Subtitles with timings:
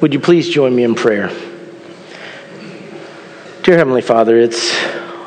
[0.00, 1.28] Would you please join me in prayer?
[3.62, 4.74] Dear Heavenly Father, it's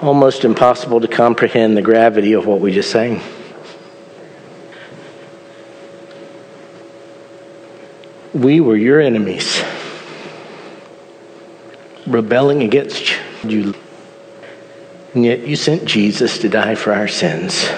[0.02, 3.22] almost impossible to comprehend the gravity of what we just sang.
[8.34, 9.64] We were your enemies,
[12.06, 13.16] rebelling against
[13.46, 13.74] you.
[15.14, 17.70] And yet you sent Jesus to die for our sins.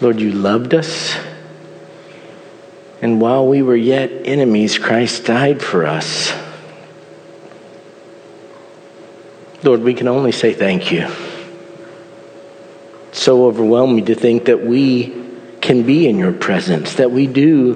[0.00, 1.18] Lord, you loved us.
[3.00, 6.32] And while we were yet enemies, Christ died for us.
[9.62, 11.08] Lord, we can only say thank you.
[13.08, 15.14] It's so overwhelming to think that we
[15.60, 17.74] can be in your presence, that we do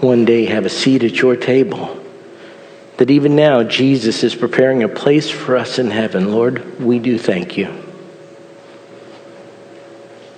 [0.00, 1.96] one day have a seat at your table.
[2.96, 6.32] That even now Jesus is preparing a place for us in heaven.
[6.32, 7.74] Lord, we do thank you.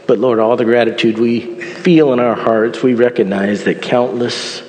[0.07, 4.63] But Lord, all the gratitude we feel in our hearts, we recognize that countless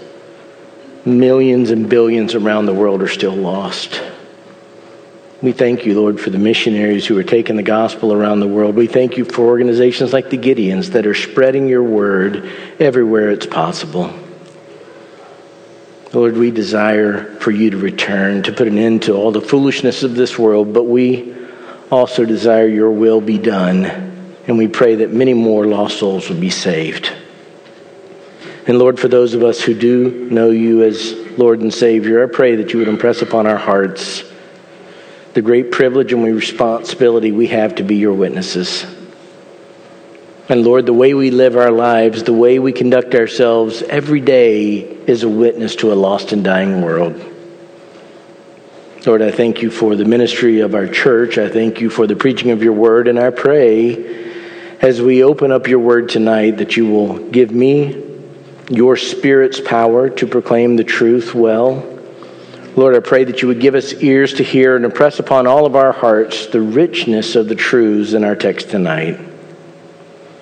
[1.05, 4.01] millions and billions around the world are still lost.
[5.41, 8.75] We thank you, Lord, for the missionaries who are taking the gospel around the world.
[8.75, 13.45] We thank you for organizations like the Gideons that are spreading your word everywhere it's
[13.45, 14.11] possible.
[16.13, 20.03] Lord, we desire for you to return, to put an end to all the foolishness
[20.03, 21.35] of this world, but we
[21.91, 24.12] also desire your will be done
[24.47, 27.11] and we pray that many more lost souls will be saved.
[28.65, 32.31] And Lord, for those of us who do know you as Lord and Savior, I
[32.31, 34.23] pray that you would impress upon our hearts
[35.33, 38.85] the great privilege and responsibility we have to be your witnesses.
[40.47, 44.79] And Lord, the way we live our lives, the way we conduct ourselves every day
[44.81, 47.21] is a witness to a lost and dying world.
[49.05, 51.37] Lord, I thank you for the ministry of our church.
[51.37, 54.32] I thank you for the preaching of your word, and I pray
[54.83, 58.03] as we open up your word tonight that you will give me
[58.69, 61.89] your spirit's power to proclaim the truth well.
[62.75, 65.65] Lord, I pray that you would give us ears to hear and impress upon all
[65.65, 69.17] of our hearts the richness of the truths in our text tonight.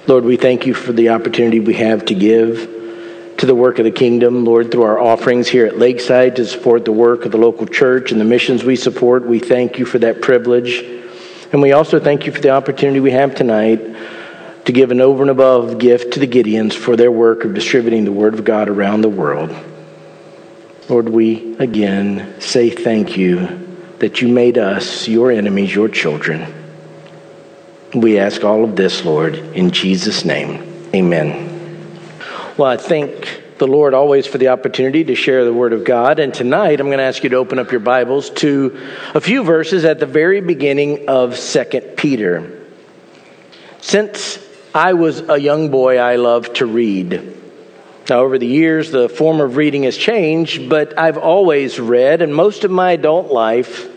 [0.07, 3.85] Lord, we thank you for the opportunity we have to give to the work of
[3.85, 7.38] the kingdom, Lord, through our offerings here at Lakeside to support the work of the
[7.38, 9.24] local church and the missions we support.
[9.24, 10.84] We thank you for that privilege.
[11.51, 13.91] And we also thank you for the opportunity we have tonight
[14.66, 18.05] to give an over and above gift to the Gideons for their work of distributing
[18.05, 19.55] the Word of God around the world.
[20.89, 23.67] Lord, we again say thank you
[24.00, 26.53] that you made us your enemies, your children.
[27.94, 30.89] We ask all of this, Lord, in Jesus' name.
[30.94, 31.47] Amen.
[32.57, 36.17] Well, I thank the Lord always for the opportunity to share the Word of God.
[36.17, 38.79] And tonight I'm going to ask you to open up your Bibles to
[39.13, 42.59] a few verses at the very beginning of Second Peter.
[43.79, 44.41] Since
[44.73, 47.37] I was a young boy, I loved to read.
[48.09, 52.33] Now, over the years, the form of reading has changed, but I've always read, and
[52.33, 53.89] most of my adult life,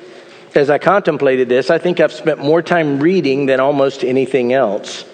[0.56, 5.04] as I contemplated this, I think I've spent more time reading than almost anything else.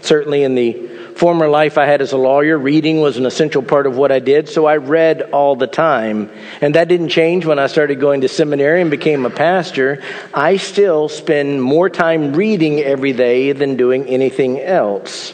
[0.00, 0.91] Certainly in the
[1.22, 4.18] former life I had as a lawyer, reading was an essential part of what I
[4.18, 6.28] did, so I read all the time.
[6.60, 10.02] And that didn't change when I started going to seminary and became a pastor.
[10.34, 15.32] I still spend more time reading every day than doing anything else.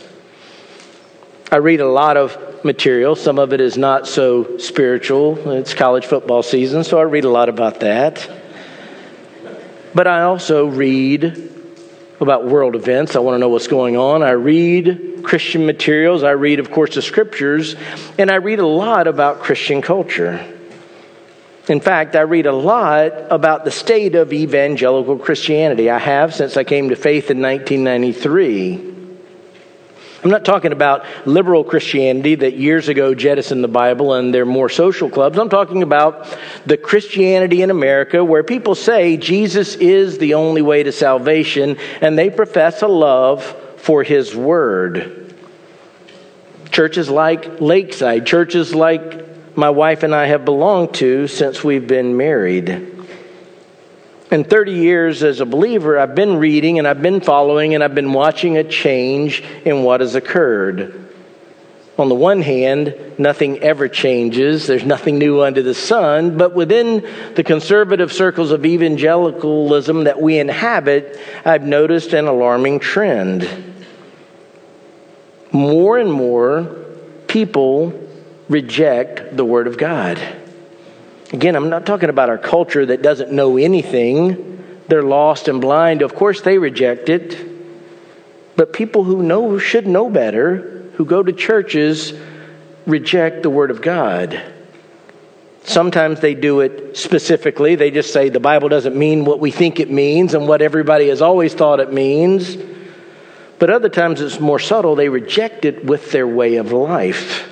[1.50, 3.16] I read a lot of material.
[3.16, 5.52] Some of it is not so spiritual.
[5.52, 8.30] It's college football season, so I read a lot about that.
[9.94, 11.47] But I also read
[12.20, 13.16] about world events.
[13.16, 14.22] I want to know what's going on.
[14.22, 16.22] I read Christian materials.
[16.22, 17.76] I read, of course, the scriptures.
[18.18, 20.44] And I read a lot about Christian culture.
[21.68, 25.90] In fact, I read a lot about the state of evangelical Christianity.
[25.90, 28.87] I have since I came to faith in 1993.
[30.28, 34.68] I'm not talking about liberal Christianity that years ago jettisoned the Bible and they're more
[34.68, 35.38] social clubs.
[35.38, 40.82] I'm talking about the Christianity in America where people say Jesus is the only way
[40.82, 43.42] to salvation and they profess a love
[43.78, 45.34] for his word.
[46.72, 52.18] Churches like Lakeside, churches like my wife and I have belonged to since we've been
[52.18, 52.97] married.
[54.30, 57.94] In 30 years as a believer, I've been reading and I've been following and I've
[57.94, 61.08] been watching a change in what has occurred.
[61.96, 64.66] On the one hand, nothing ever changes.
[64.66, 66.36] There's nothing new under the sun.
[66.36, 67.04] But within
[67.34, 73.48] the conservative circles of evangelicalism that we inhabit, I've noticed an alarming trend.
[75.50, 76.64] More and more
[77.26, 77.98] people
[78.48, 80.20] reject the Word of God.
[81.32, 84.64] Again, I'm not talking about our culture that doesn't know anything.
[84.88, 86.00] They're lost and blind.
[86.00, 87.36] Of course, they reject it.
[88.56, 92.14] But people who know should know better, who go to churches,
[92.86, 94.42] reject the Word of God.
[95.64, 97.74] Sometimes they do it specifically.
[97.74, 101.08] They just say the Bible doesn't mean what we think it means and what everybody
[101.08, 102.56] has always thought it means.
[103.58, 104.94] But other times it's more subtle.
[104.94, 107.46] They reject it with their way of life.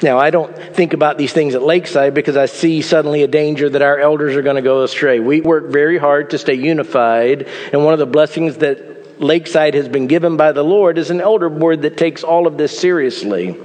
[0.00, 3.68] Now, I don't think about these things at Lakeside because I see suddenly a danger
[3.68, 5.18] that our elders are going to go astray.
[5.18, 9.88] We work very hard to stay unified, and one of the blessings that Lakeside has
[9.88, 13.56] been given by the Lord is an elder board that takes all of this seriously.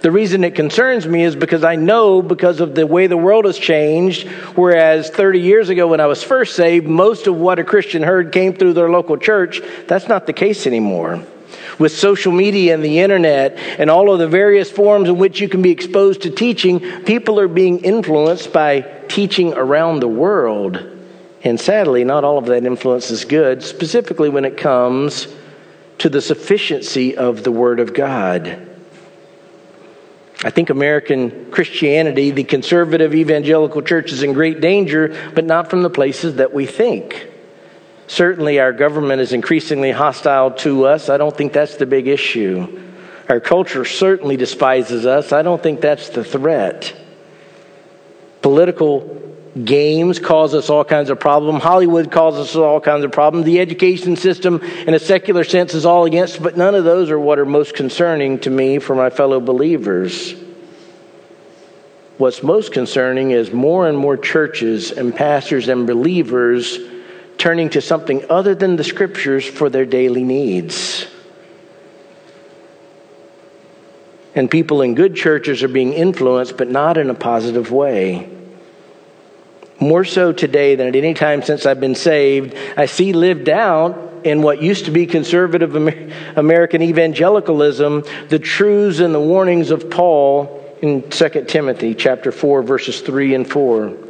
[0.00, 3.44] The reason it concerns me is because I know because of the way the world
[3.44, 7.64] has changed, whereas 30 years ago when I was first saved, most of what a
[7.64, 9.60] Christian heard came through their local church.
[9.86, 11.24] That's not the case anymore
[11.78, 15.48] with social media and the internet and all of the various forms in which you
[15.48, 20.84] can be exposed to teaching, people are being influenced by teaching around the world.
[21.44, 25.28] And sadly, not all of that influence is good, specifically when it comes
[25.98, 28.66] to the sufficiency of the Word of God.
[30.44, 35.82] I think American Christianity, the conservative evangelical church, is in great danger, but not from
[35.82, 37.28] the places that we think.
[38.08, 41.10] Certainly, our government is increasingly hostile to us.
[41.10, 42.82] I don't think that's the big issue.
[43.28, 45.30] Our culture certainly despises us.
[45.30, 46.96] I don't think that's the threat.
[48.40, 49.16] Political
[49.62, 51.62] games cause us all kinds of problems.
[51.62, 53.44] Hollywood causes us all kinds of problems.
[53.44, 57.20] The education system, in a secular sense, is all against, but none of those are
[57.20, 60.34] what are most concerning to me for my fellow believers.
[62.16, 66.78] What's most concerning is more and more churches and pastors and believers
[67.38, 71.06] turning to something other than the scriptures for their daily needs.
[74.34, 78.28] And people in good churches are being influenced, but not in a positive way.
[79.80, 84.06] More so today than at any time since I've been saved, I see lived out
[84.24, 85.76] in what used to be conservative
[86.36, 93.00] American evangelicalism the truths and the warnings of Paul in 2 Timothy chapter 4 verses
[93.00, 94.07] 3 and 4.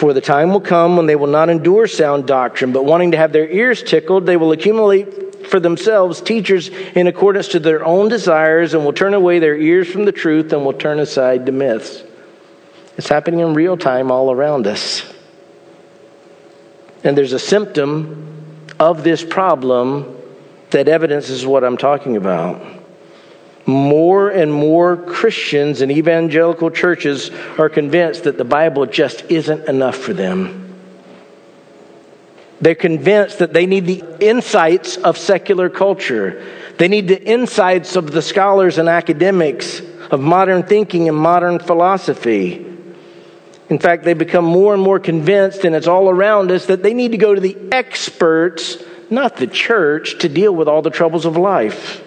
[0.00, 3.18] For the time will come when they will not endure sound doctrine, but wanting to
[3.18, 8.08] have their ears tickled, they will accumulate for themselves teachers in accordance to their own
[8.08, 11.52] desires and will turn away their ears from the truth and will turn aside to
[11.52, 12.02] myths.
[12.96, 15.04] It's happening in real time all around us.
[17.04, 20.16] And there's a symptom of this problem
[20.70, 22.79] that evidences what I'm talking about
[23.70, 29.96] more and more Christians and evangelical churches are convinced that the Bible just isn't enough
[29.96, 30.74] for them.
[32.60, 36.44] They're convinced that they need the insights of secular culture.
[36.76, 39.80] They need the insights of the scholars and academics
[40.10, 42.66] of modern thinking and modern philosophy.
[43.70, 46.92] In fact, they become more and more convinced, and it's all around us, that they
[46.92, 48.76] need to go to the experts,
[49.08, 52.04] not the church, to deal with all the troubles of life.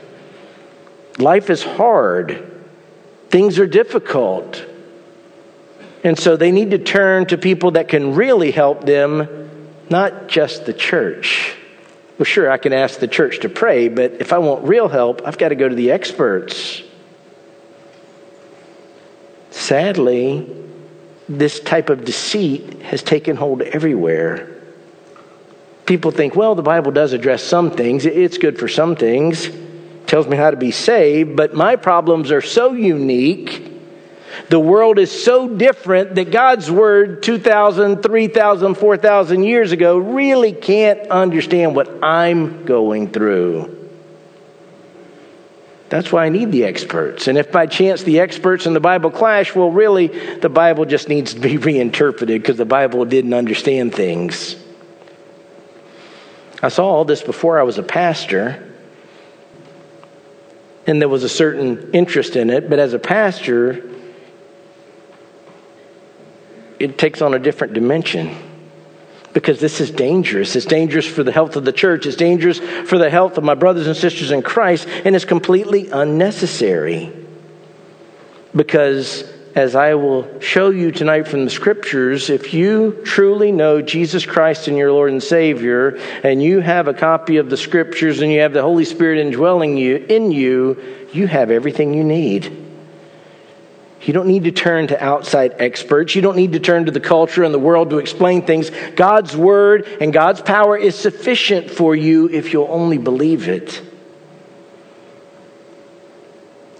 [1.19, 2.51] Life is hard,
[3.29, 4.65] things are difficult.
[6.03, 9.49] And so they need to turn to people that can really help them,
[9.89, 11.55] not just the church.
[12.17, 15.21] Well, sure, I can ask the church to pray, but if I want real help,
[15.25, 16.81] I've got to go to the experts.
[19.51, 20.47] Sadly,
[21.29, 24.49] this type of deceit has taken hold everywhere.
[25.85, 29.49] People think, well, the Bible does address some things, it's good for some things
[30.13, 33.67] tells me how to be saved, but my problems are so unique.
[34.49, 40.99] The world is so different that God's word 2,000, 3,000, 4,000 years ago really can't
[41.07, 43.89] understand what I'm going through.
[45.89, 47.27] That's why I need the experts.
[47.27, 51.09] And if by chance the experts and the Bible clash, well, really, the Bible just
[51.09, 54.57] needs to be reinterpreted because the Bible didn't understand things.
[56.61, 58.69] I saw all this before I was a pastor
[60.85, 63.89] and there was a certain interest in it, but as a pastor,
[66.79, 68.35] it takes on a different dimension
[69.33, 70.55] because this is dangerous.
[70.55, 73.55] It's dangerous for the health of the church, it's dangerous for the health of my
[73.55, 77.11] brothers and sisters in Christ, and it's completely unnecessary
[78.55, 84.25] because as I will show you tonight from the scriptures, if you truly know Jesus
[84.25, 88.31] Christ and your Lord and Savior, and you have a copy of the scriptures and
[88.31, 90.81] you have the Holy Spirit indwelling you in you,
[91.13, 92.61] you have everything you need.
[94.01, 96.15] You don't need to turn to outside experts.
[96.15, 98.71] You don't need to turn to the culture and the world to explain things.
[98.95, 103.81] God's word and God's power is sufficient for you if you'll only believe it.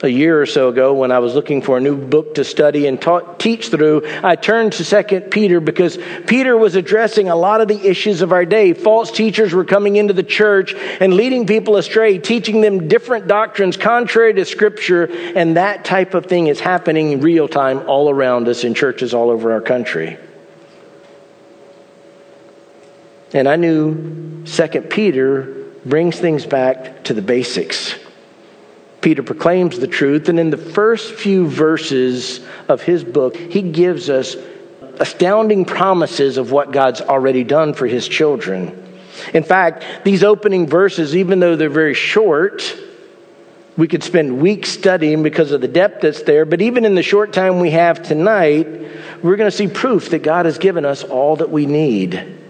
[0.04, 2.88] A year or so ago when I was looking for a new book to study
[2.88, 3.02] and
[3.40, 7.88] teach through, I turned to Second Peter because Peter was addressing a lot of the
[7.88, 8.74] issues of our day.
[8.74, 13.78] False teachers were coming into the church and leading people astray, teaching them different doctrines
[13.78, 15.06] contrary to Scripture,
[15.36, 19.14] and that type of thing is happening in real time all around us in churches
[19.14, 20.18] all over our country.
[23.32, 27.96] And I knew Second Peter brings things back to the basics.
[29.04, 34.10] Peter proclaims the truth, and in the first few verses of his book, he gives
[34.10, 34.36] us
[35.00, 38.80] astounding promises of what God's already done for his children.
[39.34, 42.78] In fact, these opening verses, even though they're very short,
[43.76, 47.04] we could spend weeks studying because of the depth that's there, but even in the
[47.04, 48.68] short time we have tonight,
[49.22, 52.43] we're going to see proof that God has given us all that we need.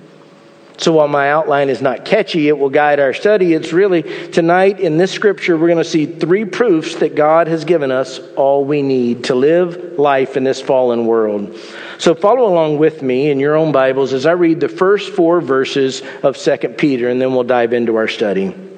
[0.78, 3.54] So while my outline is not catchy, it will guide our study.
[3.54, 7.64] It's really tonight in this scripture, we're going to see three proofs that God has
[7.64, 11.58] given us all we need to live life in this fallen world.
[12.00, 15.42] So follow along with me in your own Bibles as I read the first four
[15.42, 18.73] verses of 2 Peter, and then we'll dive into our study.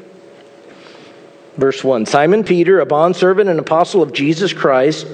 [1.57, 5.07] Verse 1 Simon Peter, a bondservant and apostle of Jesus Christ,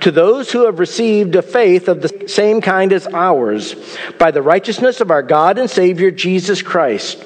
[0.00, 3.74] to those who have received a faith of the same kind as ours,
[4.18, 7.24] by the righteousness of our God and Savior Jesus Christ.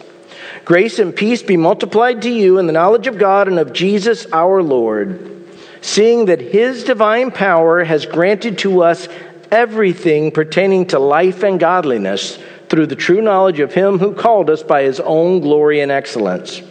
[0.64, 4.26] Grace and peace be multiplied to you in the knowledge of God and of Jesus
[4.32, 5.46] our Lord,
[5.82, 9.08] seeing that his divine power has granted to us
[9.50, 12.38] everything pertaining to life and godliness
[12.70, 16.62] through the true knowledge of him who called us by his own glory and excellence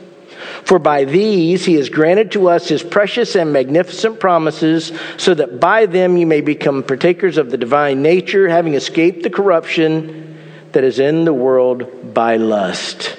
[0.63, 5.59] for by these he has granted to us his precious and magnificent promises, so that
[5.59, 10.37] by them you may become partakers of the divine nature, having escaped the corruption
[10.71, 13.17] that is in the world by lust.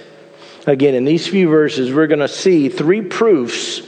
[0.66, 3.82] Again, in these few verses, we're going to see three proofs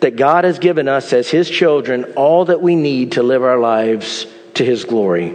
[0.00, 3.58] that God has given us as his children all that we need to live our
[3.58, 5.28] lives to his glory.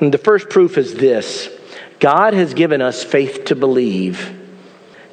[0.00, 1.48] And the first proof is this
[1.98, 4.37] God has given us faith to believe.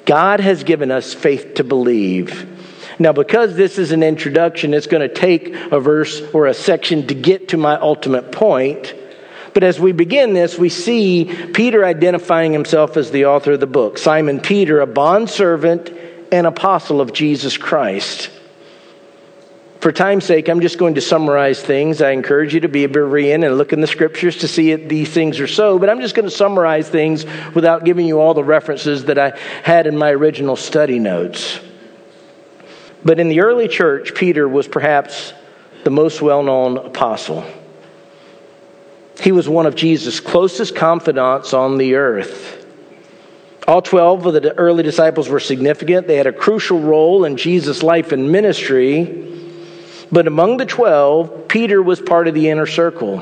[0.05, 2.51] God has given us faith to believe.
[2.99, 7.07] Now, because this is an introduction, it's going to take a verse or a section
[7.07, 8.93] to get to my ultimate point.
[9.53, 13.67] But as we begin this, we see Peter identifying himself as the author of the
[13.67, 15.91] book Simon Peter, a bondservant
[16.31, 18.29] and apostle of Jesus Christ.
[19.85, 22.01] For time's sake, I'm just going to summarize things.
[22.01, 24.89] I encourage you to be a Berean and look in the scriptures to see if
[24.89, 27.23] these things are so, but I'm just going to summarize things
[27.53, 31.59] without giving you all the references that I had in my original study notes.
[33.03, 35.33] But in the early church, Peter was perhaps
[35.83, 37.45] the most well known apostle.
[39.21, 42.65] He was one of Jesus' closest confidants on the earth.
[43.67, 46.07] All 12 of the early disciples were significant.
[46.07, 49.33] They had a crucial role in Jesus' life and ministry.
[50.15, 53.21] But among the twelve, Peter was part of the inner circle.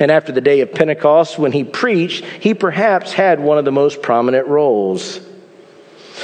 [0.00, 3.72] And after the day of Pentecost, when he preached, he perhaps had one of the
[3.72, 5.20] most prominent roles.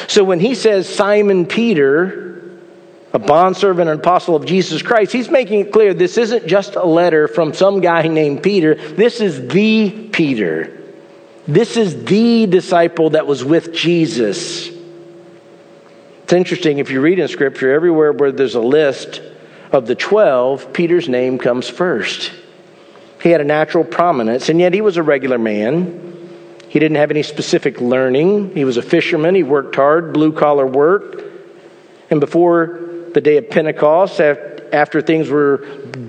[0.07, 2.51] So when he says Simon Peter,
[3.13, 6.87] a bondservant and apostle of Jesus Christ, he's making it clear this isn't just a
[6.87, 8.75] letter from some guy named Peter.
[8.75, 10.83] This is the Peter.
[11.47, 14.71] This is the disciple that was with Jesus.
[16.23, 19.21] It's interesting if you read in Scripture, everywhere where there's a list
[19.73, 22.33] of the 12, Peter's name comes first.
[23.23, 26.05] He had a natural prominence, and yet he was a regular man.
[26.69, 28.55] He didn't have any specific learning.
[28.55, 29.35] He was a fisherman.
[29.35, 31.25] He worked hard, blue collar work.
[32.11, 32.81] And before
[33.13, 35.59] the day of Pentecost, after things were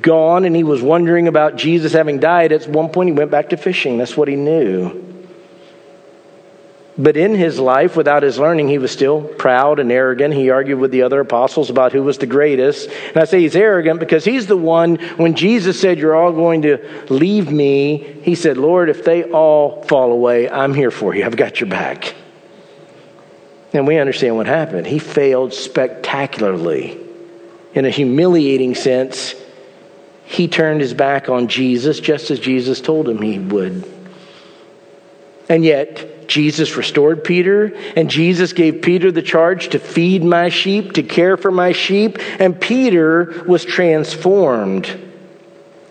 [0.02, 3.50] gone and he was wondering about Jesus having died, at one point he went back
[3.50, 3.98] to fishing.
[3.98, 5.19] That's what he knew.
[7.00, 10.34] But in his life, without his learning, he was still proud and arrogant.
[10.34, 12.90] He argued with the other apostles about who was the greatest.
[12.90, 16.64] And I say he's arrogant because he's the one, when Jesus said, You're all going
[16.64, 21.24] to leave me, he said, Lord, if they all fall away, I'm here for you.
[21.24, 22.16] I've got your back.
[23.72, 24.86] And we understand what happened.
[24.86, 27.00] He failed spectacularly.
[27.74, 29.36] In a humiliating sense,
[30.26, 33.88] he turned his back on Jesus just as Jesus told him he would.
[35.48, 40.94] And yet, Jesus restored Peter, and Jesus gave Peter the charge to feed my sheep,
[40.94, 44.88] to care for my sheep, and Peter was transformed.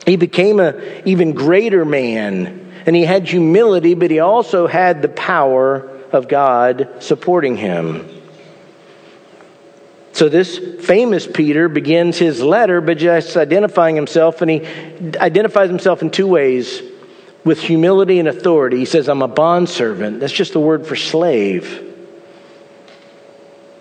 [0.07, 5.09] He became an even greater man, and he had humility, but he also had the
[5.09, 8.09] power of God supporting him.
[10.13, 14.67] So, this famous Peter begins his letter by just identifying himself, and he
[15.19, 16.81] identifies himself in two ways
[17.49, 18.77] with humility and authority.
[18.77, 20.21] He says, I'm a bondservant.
[20.21, 21.83] That's just the word for slave.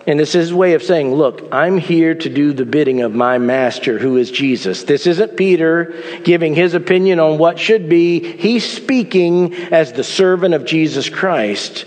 [0.06, 3.36] And it's his way of saying, Look, I'm here to do the bidding of my
[3.36, 4.84] master, who is Jesus.
[4.84, 8.38] This isn't Peter giving his opinion on what should be.
[8.38, 11.84] He's speaking as the servant of Jesus Christ.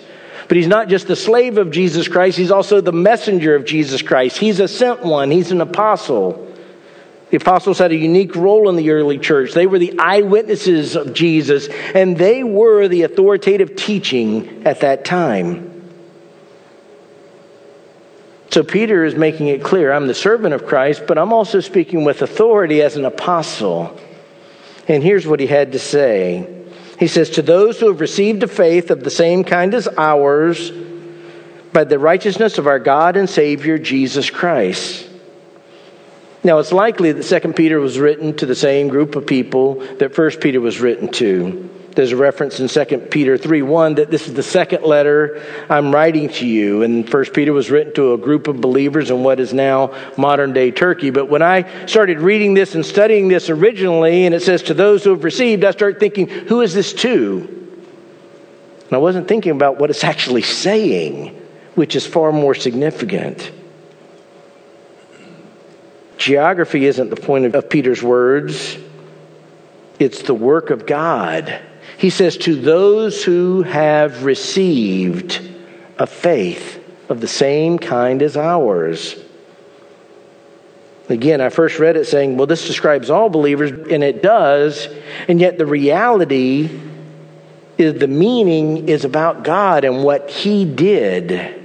[0.47, 4.03] But he's not just the slave of Jesus Christ, he's also the messenger of Jesus
[4.03, 4.37] Christ.
[4.37, 6.50] He's a sent one, he's an apostle.
[7.31, 9.53] The apostles had a unique role in the early church.
[9.53, 15.69] They were the eyewitnesses of Jesus, and they were the authoritative teaching at that time.
[18.49, 22.03] So Peter is making it clear I'm the servant of Christ, but I'm also speaking
[22.03, 23.97] with authority as an apostle.
[24.89, 26.65] And here's what he had to say
[26.99, 30.69] He says, To those who have received a faith of the same kind as ours,
[31.71, 35.07] by the righteousness of our God and Savior, Jesus Christ.
[36.43, 40.15] Now, it's likely that Second Peter was written to the same group of people that
[40.15, 41.69] First Peter was written to.
[41.95, 45.93] There's a reference in 2 Peter 3 1 that this is the second letter I'm
[45.93, 46.83] writing to you.
[46.83, 50.53] And 1 Peter was written to a group of believers in what is now modern
[50.53, 51.09] day Turkey.
[51.09, 55.03] But when I started reading this and studying this originally, and it says to those
[55.03, 57.61] who have received, I started thinking, who is this to?
[58.85, 61.39] And I wasn't thinking about what it's actually saying,
[61.75, 63.51] which is far more significant.
[66.21, 68.77] Geography isn't the point of Peter's words,
[69.97, 71.59] it's the work of God.
[71.97, 75.41] He says, To those who have received
[75.97, 79.15] a faith of the same kind as ours.
[81.09, 84.87] Again, I first read it saying, well, this describes all believers, and it does,
[85.27, 86.69] and yet the reality
[87.79, 91.60] is the meaning is about God and what He did.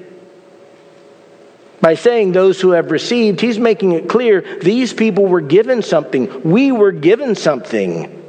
[1.81, 6.43] By saying those who have received, He's making it clear these people were given something.
[6.43, 8.25] We were given something.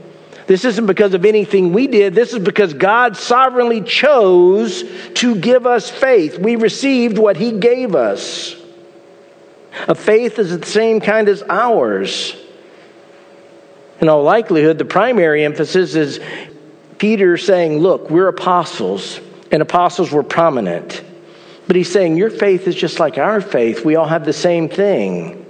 [0.48, 2.16] This isn't because of anything we did.
[2.16, 4.84] This is because God sovereignly chose
[5.16, 6.40] to give us faith.
[6.40, 8.56] We received what He gave us.
[9.88, 12.36] A faith is the same kind as ours.
[14.00, 16.20] In all likelihood, the primary emphasis is
[16.98, 19.20] Peter saying, Look, we're apostles,
[19.52, 21.04] and apostles were prominent.
[21.68, 23.86] But he's saying, Your faith is just like our faith.
[23.86, 25.46] We all have the same thing.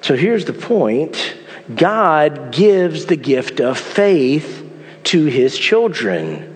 [0.00, 1.36] So here's the point
[1.74, 4.66] God gives the gift of faith
[5.04, 6.46] to his children.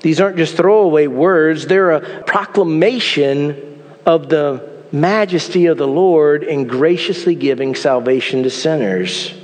[0.00, 6.66] These aren't just throwaway words, they're a proclamation of the majesty of the Lord in
[6.66, 9.34] graciously giving salvation to sinners.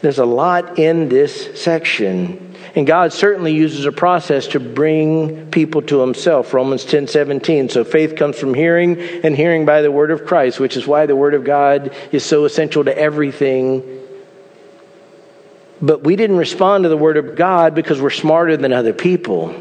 [0.00, 2.49] There's a lot in this section.
[2.74, 6.54] And God certainly uses a process to bring people to himself.
[6.54, 7.68] Romans 10 17.
[7.68, 11.06] So faith comes from hearing, and hearing by the word of Christ, which is why
[11.06, 13.82] the word of God is so essential to everything.
[15.82, 19.54] But we didn't respond to the word of God because we're smarter than other people.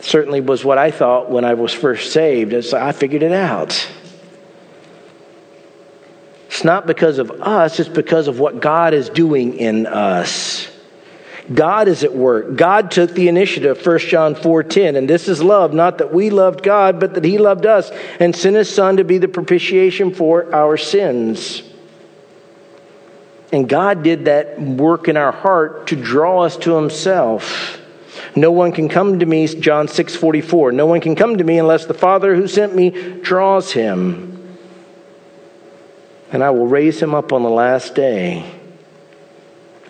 [0.00, 2.52] Certainly was what I thought when I was first saved.
[2.52, 3.88] As I figured it out.
[6.48, 10.68] It's not because of us, it's because of what God is doing in us.
[11.52, 12.56] God is at work.
[12.56, 16.62] God took the initiative, 1 John 4:10, and this is love, not that we loved
[16.62, 20.52] God, but that he loved us and sent his son to be the propitiation for
[20.52, 21.62] our sins.
[23.52, 27.80] And God did that work in our heart to draw us to himself.
[28.34, 30.72] No one can come to me, John 6:44.
[30.72, 32.90] No one can come to me unless the Father who sent me
[33.22, 34.32] draws him.
[36.32, 38.44] And I will raise him up on the last day.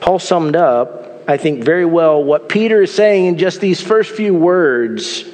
[0.00, 4.12] Paul summed up I think, very well what Peter is saying in just these first
[4.12, 5.24] few words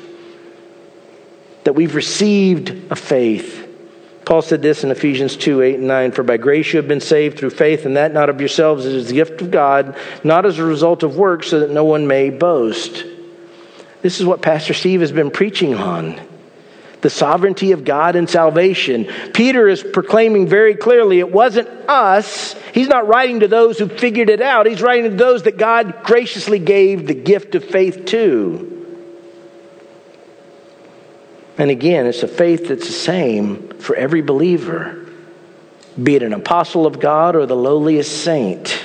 [1.65, 3.69] that we've received a faith.
[4.25, 7.01] Paul said this in Ephesians 2 8 and 9 For by grace you have been
[7.01, 10.47] saved through faith, and that not of yourselves, it is the gift of God, not
[10.47, 13.05] as a result of works, so that no one may boast.
[14.01, 16.21] This is what Pastor Steve has been preaching on
[17.03, 19.07] the sovereignty of God and salvation.
[19.35, 22.55] Peter is proclaiming very clearly it wasn't us.
[22.73, 24.67] He's not writing to those who figured it out.
[24.67, 28.69] He's writing to those that God graciously gave the gift of faith to.
[31.59, 35.07] And again, it's a faith that's the same for every believer,
[36.03, 38.83] be it an apostle of God or the lowliest saint.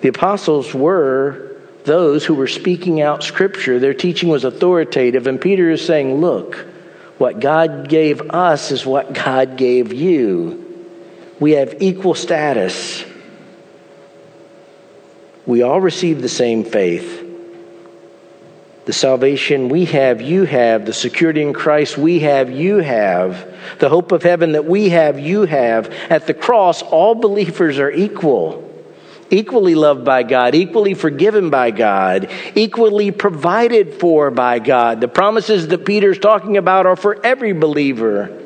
[0.00, 3.78] The apostles were those who were speaking out scripture.
[3.78, 5.26] Their teaching was authoritative.
[5.26, 6.66] And Peter is saying, Look,
[7.18, 10.62] what God gave us is what God gave you.
[11.40, 13.04] We have equal status.
[15.46, 17.24] We all receive the same faith.
[18.84, 20.86] The salvation we have, you have.
[20.86, 23.52] The security in Christ we have, you have.
[23.78, 25.90] The hope of heaven that we have, you have.
[26.08, 28.65] At the cross, all believers are equal.
[29.30, 35.00] Equally loved by God, equally forgiven by God, equally provided for by God.
[35.00, 38.42] The promises that Peter's talking about are for every believer.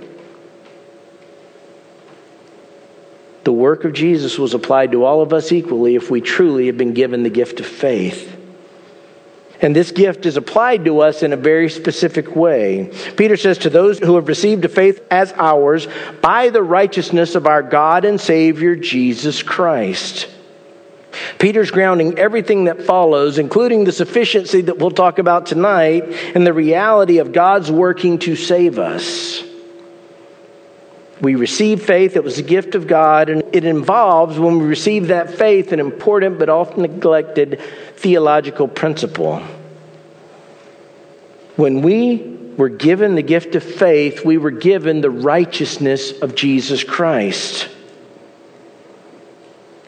[3.45, 6.77] The work of Jesus was applied to all of us equally if we truly have
[6.77, 8.37] been given the gift of faith.
[9.63, 12.91] And this gift is applied to us in a very specific way.
[13.17, 15.87] Peter says, To those who have received a faith as ours
[16.23, 20.29] by the righteousness of our God and Savior, Jesus Christ.
[21.39, 26.53] Peter's grounding everything that follows, including the sufficiency that we'll talk about tonight, and the
[26.53, 29.43] reality of God's working to save us.
[31.21, 35.09] We receive faith, it was a gift of God, and it involves, when we receive
[35.09, 37.61] that faith, an important but often neglected
[37.97, 39.43] theological principle.
[41.57, 46.85] When we were given the gift of faith, we were given the righteousness of Jesus
[46.85, 47.69] Christ.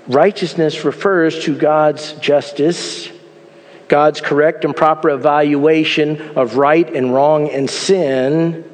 [0.08, 3.08] Righteousness refers to God's justice,
[3.88, 8.68] God's correct and proper evaluation of right and wrong and sin.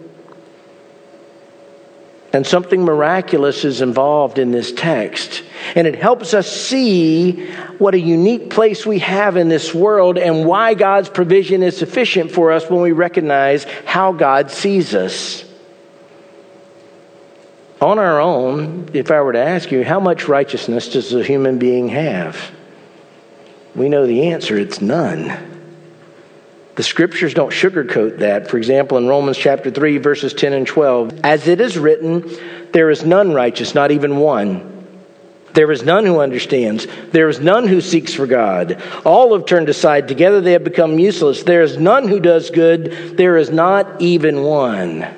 [2.32, 5.42] And something miraculous is involved in this text.
[5.74, 7.46] And it helps us see
[7.78, 12.30] what a unique place we have in this world and why God's provision is sufficient
[12.30, 15.44] for us when we recognize how God sees us.
[17.80, 21.58] On our own, if I were to ask you, how much righteousness does a human
[21.58, 22.50] being have?
[23.74, 25.56] We know the answer it's none.
[26.74, 28.48] The scriptures don't sugarcoat that.
[28.48, 32.24] For example, in Romans chapter 3, verses 10 and 12, as it is written,
[32.72, 34.74] there is none righteous, not even one.
[35.54, 36.86] There is none who understands.
[37.10, 38.82] There is none who seeks for God.
[39.04, 40.06] All have turned aside.
[40.06, 41.42] Together they have become useless.
[41.42, 43.16] There is none who does good.
[43.16, 45.17] There is not even one.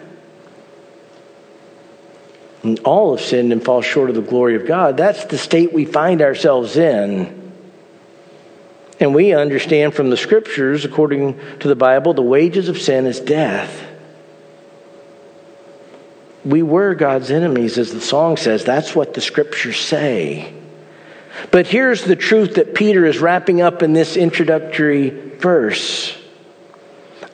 [2.84, 4.96] All have sinned and fall short of the glory of God.
[4.96, 7.52] That's the state we find ourselves in.
[8.98, 13.18] And we understand from the scriptures, according to the Bible, the wages of sin is
[13.18, 13.86] death.
[16.44, 18.64] We were God's enemies, as the song says.
[18.64, 20.52] That's what the scriptures say.
[21.50, 26.16] But here's the truth that Peter is wrapping up in this introductory verse.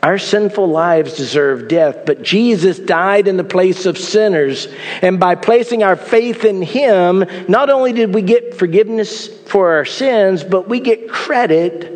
[0.03, 4.69] Our sinful lives deserve death, but Jesus died in the place of sinners.
[5.03, 9.85] And by placing our faith in Him, not only did we get forgiveness for our
[9.85, 11.93] sins, but we get credit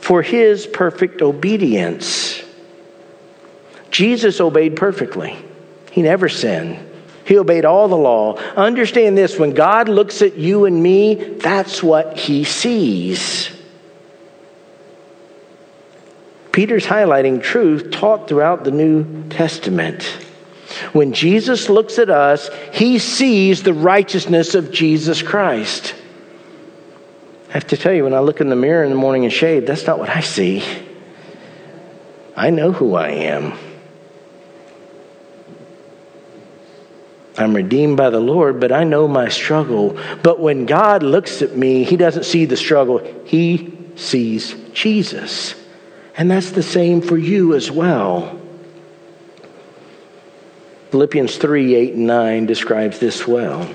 [0.00, 2.42] for His perfect obedience.
[3.90, 5.36] Jesus obeyed perfectly,
[5.90, 6.90] He never sinned.
[7.24, 8.36] He obeyed all the law.
[8.54, 13.53] Understand this when God looks at you and me, that's what He sees.
[16.54, 20.04] Peter's highlighting truth taught throughout the New Testament.
[20.92, 25.96] When Jesus looks at us, he sees the righteousness of Jesus Christ.
[27.48, 29.32] I have to tell you, when I look in the mirror in the morning and
[29.32, 30.62] shave, that's not what I see.
[32.36, 33.58] I know who I am.
[37.36, 39.98] I'm redeemed by the Lord, but I know my struggle.
[40.22, 45.56] But when God looks at me, He doesn't see the struggle, He sees Jesus.
[46.16, 48.40] And that's the same for you as well.
[50.90, 53.68] Philippians 3 8 and 9 describes this well.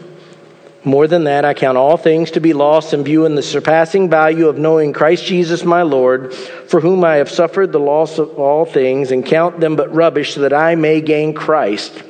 [0.86, 4.10] More than that, I count all things to be lost in view in the surpassing
[4.10, 8.40] value of knowing Christ Jesus my Lord, for whom I have suffered the loss of
[8.40, 12.02] all things, and count them but rubbish, so that I may gain Christ,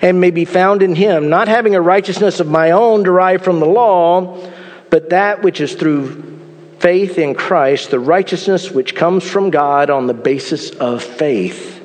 [0.00, 3.58] and may be found in him, not having a righteousness of my own derived from
[3.58, 4.48] the law,
[4.90, 6.31] but that which is through
[6.82, 11.80] faith in Christ, the righteousness which comes from God on the basis of faith.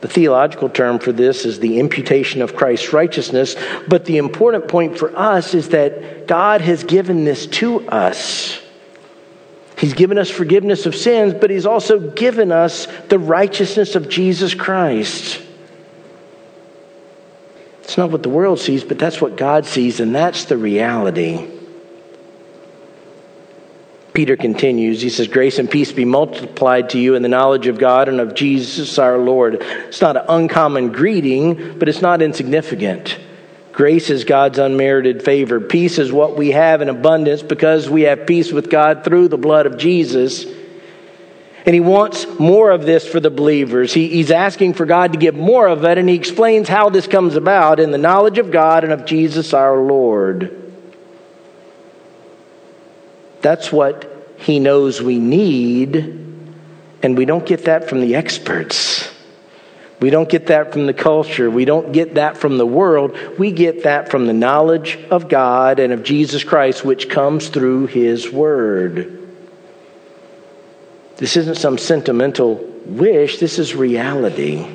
[0.00, 3.56] The theological term for this is the imputation of Christ's righteousness,
[3.88, 8.60] but the important point for us is that God has given this to us.
[9.76, 14.54] He's given us forgiveness of sins, but He's also given us the righteousness of Jesus
[14.54, 15.42] Christ.
[17.82, 21.57] It's not what the world sees, but that's what God sees, and that's the reality.
[24.18, 25.00] Peter continues.
[25.00, 28.20] He says, Grace and peace be multiplied to you in the knowledge of God and
[28.20, 29.58] of Jesus our Lord.
[29.60, 33.16] It's not an uncommon greeting, but it's not insignificant.
[33.70, 35.60] Grace is God's unmerited favor.
[35.60, 39.38] Peace is what we have in abundance because we have peace with God through the
[39.38, 40.46] blood of Jesus.
[41.64, 43.94] And he wants more of this for the believers.
[43.94, 47.06] He, he's asking for God to give more of it, and he explains how this
[47.06, 50.57] comes about in the knowledge of God and of Jesus our Lord.
[53.40, 55.96] That's what he knows we need,
[57.02, 59.10] and we don't get that from the experts.
[60.00, 61.50] We don't get that from the culture.
[61.50, 63.18] We don't get that from the world.
[63.36, 67.88] We get that from the knowledge of God and of Jesus Christ, which comes through
[67.88, 69.28] His Word.
[71.16, 72.54] This isn't some sentimental
[72.86, 74.66] wish, this is reality.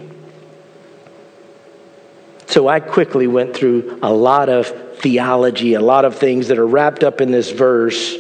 [2.48, 4.68] So I quickly went through a lot of
[5.00, 8.16] theology, a lot of things that are wrapped up in this verse.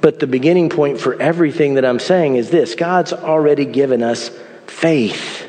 [0.00, 4.30] But the beginning point for everything that I'm saying is this God's already given us
[4.66, 5.46] faith.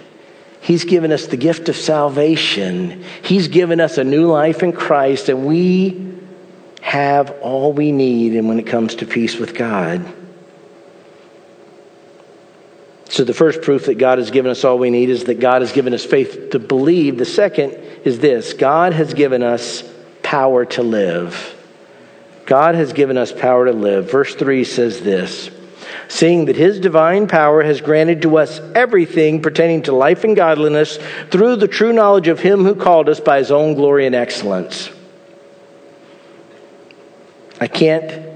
[0.62, 3.04] He's given us the gift of salvation.
[3.24, 6.16] He's given us a new life in Christ, and we
[6.82, 10.06] have all we need and when it comes to peace with God.
[13.10, 15.62] So, the first proof that God has given us all we need is that God
[15.62, 17.18] has given us faith to believe.
[17.18, 17.72] The second
[18.06, 19.84] is this God has given us
[20.22, 21.56] power to live.
[22.50, 24.10] God has given us power to live.
[24.10, 25.52] Verse 3 says this
[26.08, 30.98] Seeing that his divine power has granted to us everything pertaining to life and godliness
[31.30, 34.90] through the true knowledge of him who called us by his own glory and excellence.
[37.62, 38.28] I can't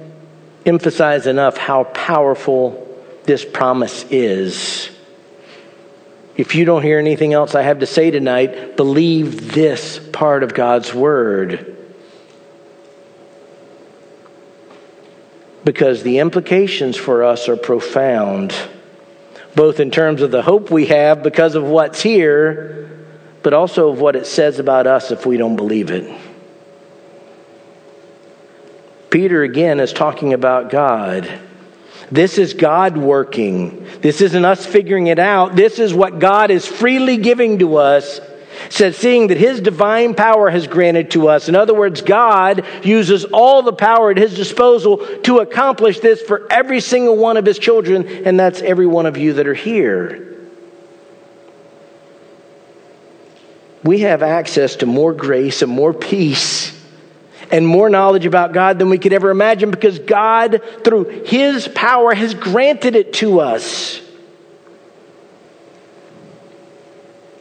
[0.64, 4.92] emphasize enough how powerful this promise is.
[6.38, 10.54] If you don't hear anything else I have to say tonight, believe this part of
[10.54, 11.73] God's word.
[15.64, 18.54] Because the implications for us are profound,
[19.56, 22.90] both in terms of the hope we have because of what's here,
[23.42, 26.20] but also of what it says about us if we don't believe it.
[29.10, 31.40] Peter again is talking about God.
[32.12, 33.86] This is God working.
[34.02, 35.56] This isn't us figuring it out.
[35.56, 38.20] This is what God is freely giving to us
[38.70, 41.50] said, seeing that his divine power has granted to us.
[41.50, 46.48] In other words, God uses all the power at his disposal to accomplish this for
[46.52, 50.30] every single one of his children, and that's every one of you that are here.
[53.84, 56.80] We have access to more grace and more peace
[57.52, 62.14] and more knowledge about God than we could ever imagine because God, through his power,
[62.14, 64.03] has granted it to us.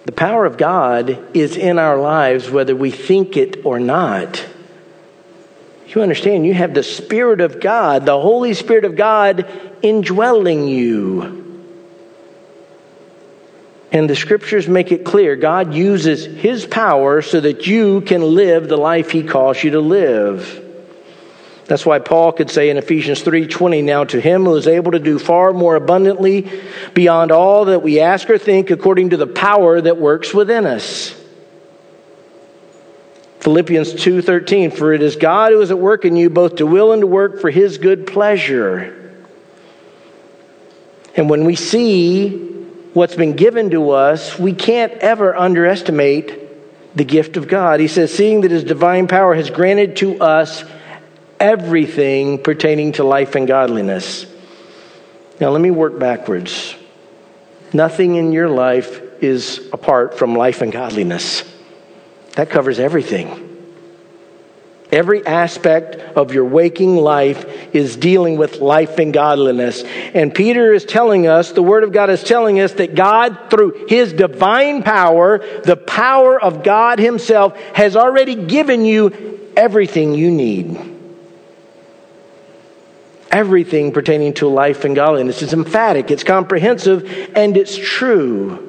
[0.04, 4.44] The power of God is in our lives whether we think it or not.
[5.86, 9.46] You understand, you have the Spirit of God, the Holy Spirit of God
[9.82, 11.38] indwelling you.
[13.92, 18.68] And the scriptures make it clear God uses His power so that you can live
[18.68, 20.61] the life He calls you to live.
[21.66, 24.98] That's why Paul could say in Ephesians 3:20, "Now to him who is able to
[24.98, 26.46] do far more abundantly
[26.92, 31.14] beyond all that we ask or think according to the power that works within us."
[33.40, 36.92] Philippians 2:13, "For it is God who is at work in you both to will
[36.92, 38.92] and to work for his good pleasure."
[41.16, 42.40] And when we see
[42.94, 46.32] what's been given to us, we can't ever underestimate
[46.94, 47.80] the gift of God.
[47.80, 50.64] He says, "Seeing that his divine power has granted to us
[51.42, 54.26] everything pertaining to life and godliness.
[55.40, 56.74] Now, let me work backwards.
[57.72, 61.42] Nothing in your life is apart from life and godliness.
[62.36, 63.48] That covers everything.
[64.92, 69.82] Every aspect of your waking life is dealing with life and godliness.
[69.82, 73.86] And Peter is telling us, the Word of God is telling us that God, through
[73.88, 80.91] His divine power, the power of God Himself, has already given you everything you need
[83.32, 85.42] everything pertaining to life and godliness.
[85.42, 88.68] It's emphatic, it's comprehensive, and it's true.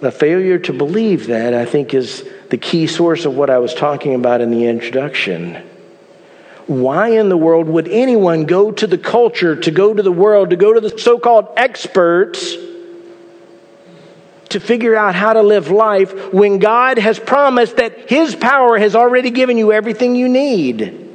[0.00, 3.74] The failure to believe that, I think, is the key source of what I was
[3.74, 5.62] talking about in the introduction.
[6.66, 10.50] Why in the world would anyone go to the culture, to go to the world,
[10.50, 12.56] to go to the so called experts?
[14.50, 18.94] To figure out how to live life when God has promised that His power has
[18.94, 21.08] already given you everything you need.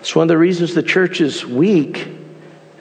[0.00, 2.08] It's one of the reasons the church is weak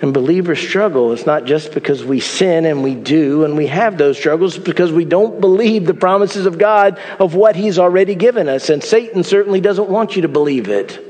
[0.01, 1.11] and believers struggle.
[1.11, 4.65] It's not just because we sin and we do and we have those struggles, it's
[4.65, 8.69] because we don't believe the promises of God of what He's already given us.
[8.69, 11.06] And Satan certainly doesn't want you to believe it.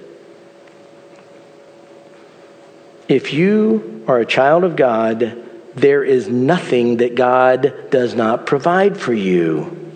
[3.07, 5.43] If you are a child of God,
[5.75, 9.87] there is nothing that God does not provide for you.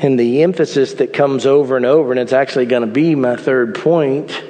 [0.00, 3.36] And the emphasis that comes over and over, and it's actually going to be my
[3.36, 4.44] third point.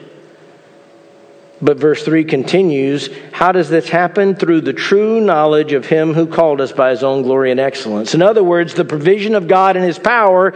[1.61, 4.37] But verse 3 continues How does this happen?
[4.37, 8.15] Through the true knowledge of Him who called us by His own glory and excellence.
[8.15, 10.55] In other words, the provision of God and His power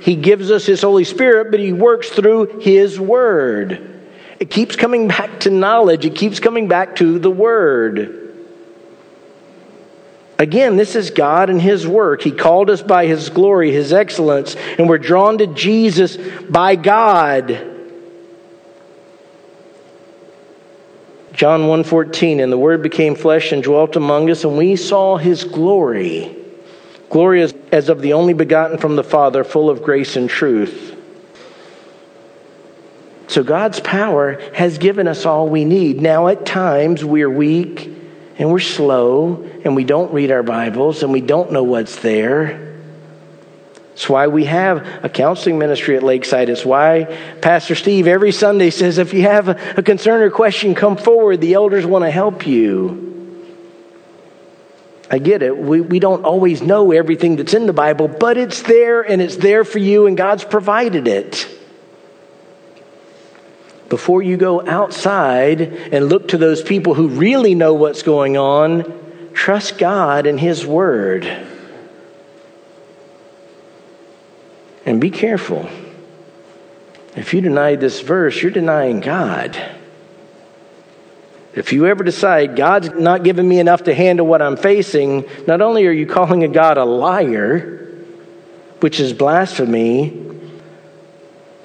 [0.00, 3.95] He gives us His Holy Spirit, but He works through His Word.
[4.38, 8.22] It keeps coming back to knowledge, it keeps coming back to the Word.
[10.38, 12.20] Again, this is God and His work.
[12.20, 16.18] He called us by His glory, His excellence, and we're drawn to Jesus
[16.50, 17.72] by God.
[21.36, 25.44] John 1:14 and the word became flesh and dwelt among us and we saw his
[25.44, 26.34] glory
[27.10, 30.95] glory as, as of the only begotten from the father full of grace and truth
[33.28, 37.90] so God's power has given us all we need now at times we're weak
[38.38, 42.66] and we're slow and we don't read our bibles and we don't know what's there
[43.96, 46.50] it's why we have a counseling ministry at Lakeside.
[46.50, 47.04] It's why
[47.40, 51.40] Pastor Steve every Sunday says, if you have a, concern or question, come forward.
[51.40, 53.42] The elders want to help you.
[55.10, 55.56] I get it.
[55.56, 59.36] We, we don't always know everything that's in the Bible, but it's there and it's
[59.36, 61.48] there for you, and God's provided it.
[63.88, 69.30] Before you go outside and look to those people who really know what's going on,
[69.32, 71.24] trust God and His Word.
[74.84, 75.68] And be careful.
[77.14, 79.56] If you deny this verse, you're denying God.
[81.54, 85.62] If you ever decide God's not giving me enough to handle what I'm facing, not
[85.62, 87.96] only are you calling a God a liar,
[88.80, 90.25] which is blasphemy,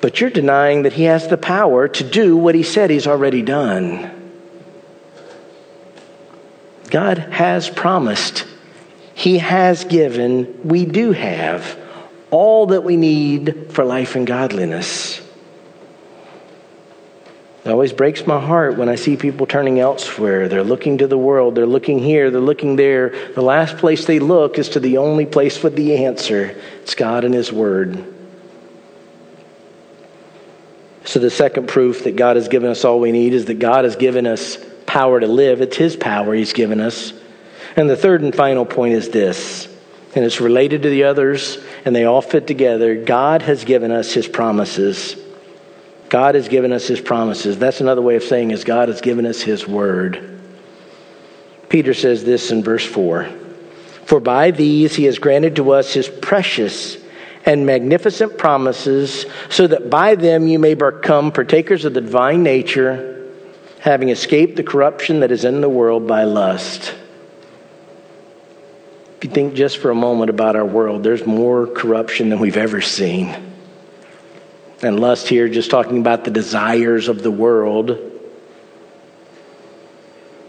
[0.02, 3.42] but you're denying that He has the power to do what He said He's already
[3.42, 4.18] done.
[6.90, 8.46] God has promised,
[9.14, 11.78] He has given, we do have
[12.32, 15.22] all that we need for life and godliness.
[17.64, 20.48] It always breaks my heart when I see people turning elsewhere.
[20.48, 23.10] They're looking to the world, they're looking here, they're looking there.
[23.36, 27.24] The last place they look is to the only place with the answer it's God
[27.24, 28.04] and His Word.
[31.12, 33.84] So, the second proof that God has given us all we need is that God
[33.84, 35.60] has given us power to live.
[35.60, 37.12] It's His power He's given us.
[37.76, 39.68] And the third and final point is this
[40.16, 42.96] and it's related to the others, and they all fit together.
[43.04, 45.18] God has given us his promises.
[46.08, 47.60] God has given us his promises.
[47.60, 50.40] That's another way of saying is God has given us his word.
[51.68, 53.30] Peter says this in verse 4
[54.06, 57.01] For by these he has granted to us his precious
[57.46, 63.32] and magnificent promises, so that by them you may become partakers of the divine nature,
[63.80, 66.94] having escaped the corruption that is in the world by lust.
[69.18, 72.58] If you think just for a moment about our world, there's more corruption than we've
[72.58, 73.36] ever seen.
[74.84, 78.00] And lust here, just talking about the desires of the world.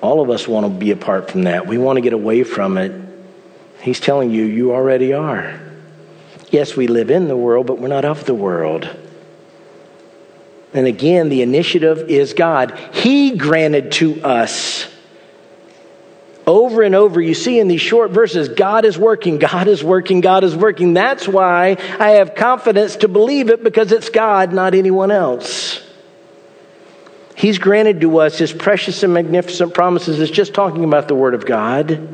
[0.01, 1.67] All of us want to be apart from that.
[1.67, 2.93] We want to get away from it.
[3.83, 5.61] He's telling you, you already are.
[6.53, 8.89] Yes, we live in the world, but we're not of the world.
[10.75, 12.79] And again, the initiative is God.
[12.93, 14.87] He granted to us
[16.47, 20.21] over and over, you see in these short verses, God is working, God is working,
[20.21, 20.93] God is working.
[20.93, 25.81] That's why I have confidence to believe it because it's God, not anyone else.
[27.35, 30.21] He's granted to us his precious and magnificent promises.
[30.21, 32.09] It's just talking about the Word of God.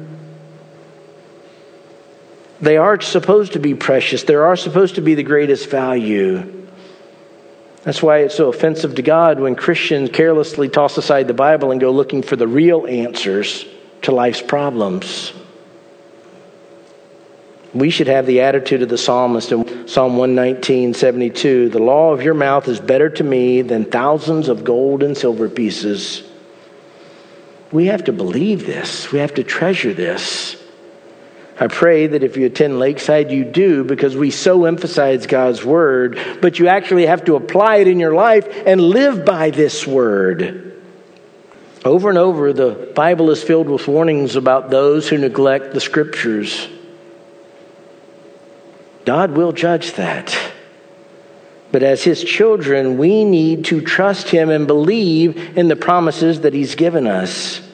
[2.61, 6.67] They are supposed to be precious, they are supposed to be the greatest value.
[7.85, 11.81] That's why it's so offensive to God when Christians carelessly toss aside the Bible and
[11.81, 13.65] go looking for the real answers
[14.03, 15.33] to life's problems.
[17.73, 21.69] We should have the attitude of the psalmist in Psalm 119, 72.
[21.69, 25.49] The law of your mouth is better to me than thousands of gold and silver
[25.49, 26.23] pieces.
[27.71, 29.13] We have to believe this.
[29.13, 30.58] We have to treasure this.
[31.61, 36.19] I pray that if you attend Lakeside, you do because we so emphasize God's word,
[36.41, 40.81] but you actually have to apply it in your life and live by this word.
[41.85, 46.69] Over and over, the Bible is filled with warnings about those who neglect the scriptures.
[49.05, 50.37] God will judge that.
[51.73, 56.55] But as his children, we need to trust him and believe in the promises that
[56.55, 57.68] he's given us.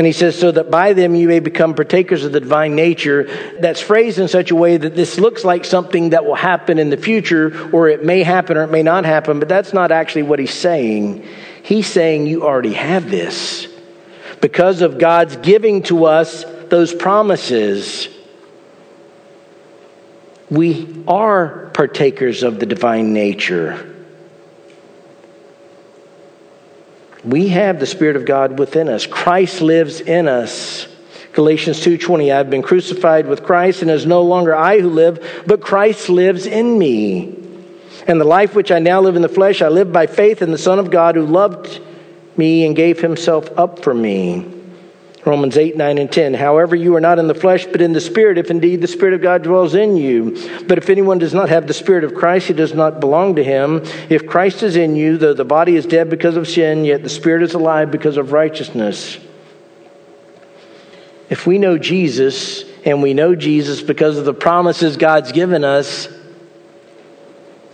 [0.00, 3.24] And he says, so that by them you may become partakers of the divine nature.
[3.60, 6.88] That's phrased in such a way that this looks like something that will happen in
[6.88, 10.22] the future, or it may happen or it may not happen, but that's not actually
[10.22, 11.28] what he's saying.
[11.62, 13.68] He's saying you already have this.
[14.40, 18.08] Because of God's giving to us those promises,
[20.48, 23.89] we are partakers of the divine nature.
[27.24, 29.06] We have the Spirit of God within us.
[29.06, 30.86] Christ lives in us.
[31.32, 35.42] Galatians 2:20 I've been crucified with Christ and it is no longer I who live
[35.46, 37.36] but Christ lives in me.
[38.06, 40.50] And the life which I now live in the flesh I live by faith in
[40.50, 41.80] the Son of God who loved
[42.36, 44.59] me and gave himself up for me.
[45.24, 46.34] Romans 8, 9, and 10.
[46.34, 49.14] However, you are not in the flesh, but in the Spirit, if indeed the Spirit
[49.14, 50.36] of God dwells in you.
[50.66, 53.44] But if anyone does not have the Spirit of Christ, he does not belong to
[53.44, 53.82] him.
[54.08, 57.10] If Christ is in you, though the body is dead because of sin, yet the
[57.10, 59.18] Spirit is alive because of righteousness.
[61.28, 66.08] If we know Jesus, and we know Jesus because of the promises God's given us,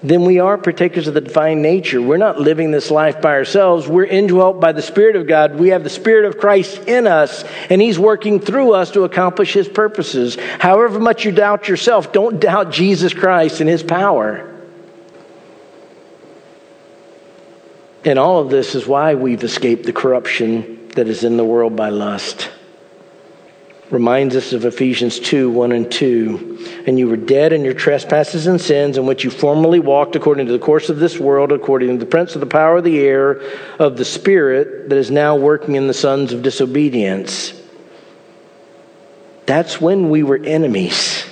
[0.02, 2.02] then we are partakers of the divine nature.
[2.02, 3.88] We're not living this life by ourselves.
[3.88, 5.56] We're indwelt by the Spirit of God.
[5.56, 9.54] We have the Spirit of Christ in us, and He's working through us to accomplish
[9.54, 10.36] His purposes.
[10.58, 14.52] However much you doubt yourself, don't doubt Jesus Christ and His power.
[18.04, 21.74] And all of this is why we've escaped the corruption that is in the world
[21.74, 22.50] by lust
[23.90, 26.84] reminds us of Ephesians 2 1 and 2.
[26.86, 30.46] And you were dead in your trespasses and sins, in which you formerly walked according
[30.46, 32.98] to the course of this world, according to the prince of the power of the
[33.00, 33.40] air,
[33.78, 37.52] of the Spirit that is now working in the sons of disobedience.
[39.46, 41.24] That's when we were enemies.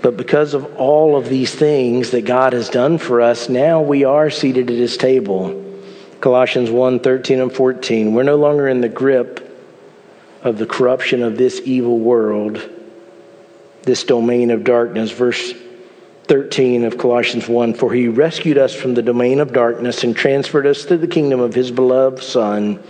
[0.00, 4.04] But because of all of these things that God has done for us, now we
[4.04, 5.64] are seated at his table.
[6.20, 8.14] Colossians 1 13 and 14.
[8.14, 9.47] We're no longer in the grip
[10.42, 12.68] of the corruption of this evil world,
[13.82, 15.10] this domain of darkness.
[15.10, 15.52] Verse
[16.24, 20.66] 13 of Colossians 1 For he rescued us from the domain of darkness and transferred
[20.66, 22.82] us to the kingdom of his beloved Son,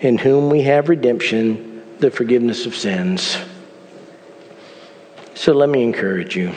[0.00, 3.36] in whom we have redemption, the forgiveness of sins.
[5.34, 6.52] So let me encourage you.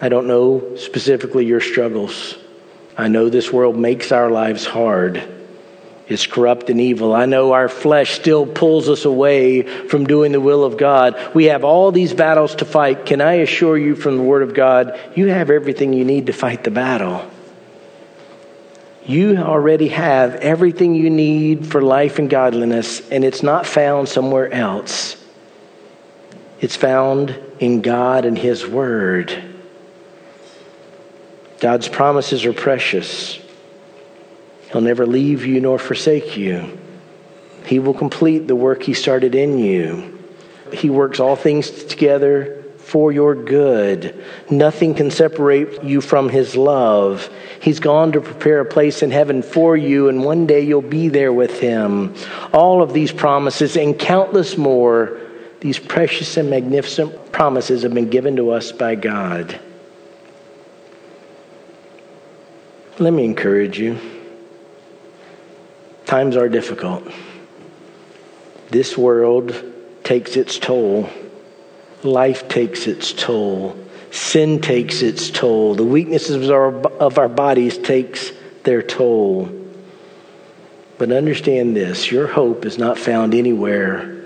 [0.00, 2.36] I don't know specifically your struggles.
[2.96, 5.39] I know this world makes our lives hard
[6.10, 7.14] is corrupt and evil.
[7.14, 11.34] I know our flesh still pulls us away from doing the will of God.
[11.34, 13.06] We have all these battles to fight.
[13.06, 16.32] Can I assure you from the Word of God, you have everything you need to
[16.32, 17.28] fight the battle.
[19.06, 24.52] You already have everything you need for life and godliness, and it's not found somewhere
[24.52, 25.16] else.
[26.60, 29.42] It's found in God and His Word.
[31.60, 33.38] God's promises are precious.
[34.70, 36.78] He'll never leave you nor forsake you.
[37.66, 40.18] He will complete the work He started in you.
[40.72, 44.24] He works all things together for your good.
[44.50, 47.28] Nothing can separate you from His love.
[47.60, 51.08] He's gone to prepare a place in heaven for you, and one day you'll be
[51.08, 52.14] there with Him.
[52.52, 55.20] All of these promises and countless more,
[55.60, 59.60] these precious and magnificent promises have been given to us by God.
[62.98, 63.98] Let me encourage you.
[66.10, 67.04] Times are difficult.
[68.68, 69.54] This world
[70.02, 71.08] takes its toll.
[72.02, 73.76] Life takes its toll.
[74.10, 75.76] Sin takes its toll.
[75.76, 78.32] The weaknesses of our, of our bodies takes
[78.64, 79.50] their toll.
[80.98, 84.20] But understand this, your hope is not found anywhere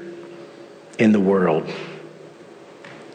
[0.98, 1.70] in the world.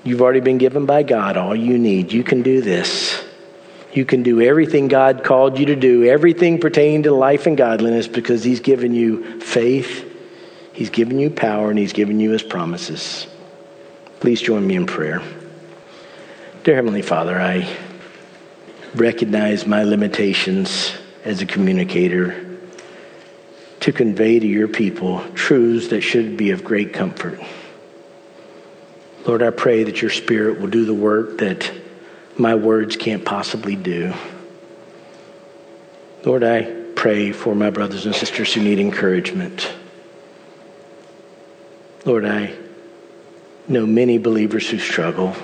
[0.04, 2.12] You've already been given by God all you need.
[2.12, 3.19] You can do this.
[4.00, 8.08] You can do everything God called you to do, everything pertaining to life and godliness,
[8.08, 10.10] because He's given you faith,
[10.72, 13.28] He's given you power, and He's given you His promises.
[14.22, 15.22] Please join me in prayer.
[16.64, 17.76] Dear Heavenly Father, I
[18.96, 20.94] recognize my limitations
[21.26, 22.58] as a communicator
[23.82, 27.38] to convey to your people truths that should be of great comfort.
[29.26, 31.70] Lord, I pray that your Spirit will do the work that
[32.40, 34.14] my words can't possibly do.
[36.24, 36.64] Lord, I
[36.96, 39.72] pray for my brothers and sisters who need encouragement.
[42.06, 42.56] Lord, I
[43.68, 45.36] know many believers who struggle,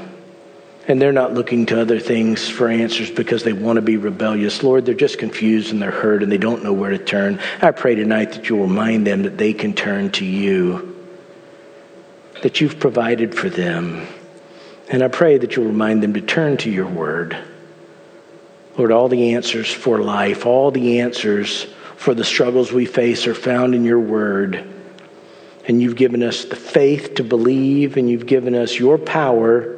[0.88, 4.64] and they're not looking to other things for answers because they want to be rebellious.
[4.64, 7.40] Lord, they're just confused and they're hurt and they don't know where to turn.
[7.62, 11.06] I pray tonight that you'll remind them that they can turn to you,
[12.42, 14.08] that you've provided for them
[14.90, 17.38] and I pray that you'll remind them to turn to your word.
[18.78, 21.64] Lord, all the answers for life, all the answers
[21.96, 24.72] for the struggles we face are found in your word.
[25.68, 29.76] And you've given us the faith to believe, and you've given us your power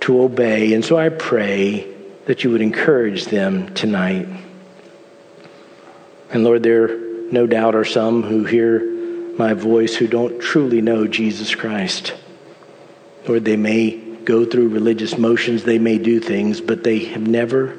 [0.00, 0.72] to obey.
[0.72, 1.92] And so I pray
[2.26, 4.26] that you would encourage them tonight.
[6.30, 6.88] And Lord, there
[7.30, 8.80] no doubt are some who hear
[9.36, 12.14] my voice who don't truly know Jesus Christ.
[13.28, 17.76] Lord, they may go through religious motions, they may do things, but they have never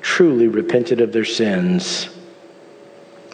[0.00, 2.08] truly repented of their sins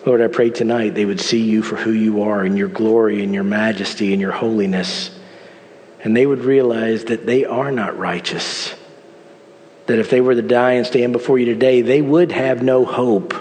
[0.09, 3.23] Lord, I pray tonight they would see you for who you are and your glory
[3.23, 5.11] and your majesty and your holiness.
[6.03, 8.75] And they would realize that they are not righteous.
[9.87, 12.87] That if they were to die and stand before you today, they would have no
[12.87, 13.35] hope.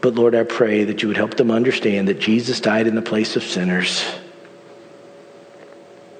[0.00, 3.02] But Lord, I pray that you would help them understand that Jesus died in the
[3.02, 4.04] place of sinners.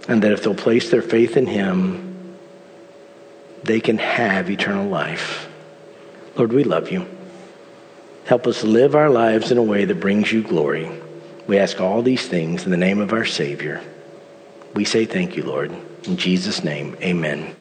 [0.09, 2.36] And that if they'll place their faith in him,
[3.62, 5.48] they can have eternal life.
[6.36, 7.06] Lord, we love you.
[8.24, 10.90] Help us live our lives in a way that brings you glory.
[11.46, 13.82] We ask all these things in the name of our Savior.
[14.74, 15.72] We say thank you, Lord.
[16.04, 17.57] In Jesus' name, amen.